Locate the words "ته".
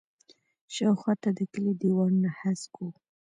1.21-1.29